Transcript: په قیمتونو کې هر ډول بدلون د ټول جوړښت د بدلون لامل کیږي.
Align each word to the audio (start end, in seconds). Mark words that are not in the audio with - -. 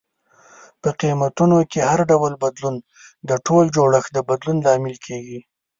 په 0.81 0.89
قیمتونو 1.01 1.57
کې 1.71 1.79
هر 1.89 1.99
ډول 2.11 2.33
بدلون 2.43 2.75
د 3.29 3.31
ټول 3.45 3.65
جوړښت 3.75 4.09
د 4.13 4.17
بدلون 4.29 4.57
لامل 4.65 4.95
کیږي. 5.05 5.39